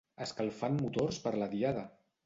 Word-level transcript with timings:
Escalfant 0.25 0.79
motors 0.81 1.21
per 1.27 1.37
la 1.41 1.53
Diada! 1.57 1.89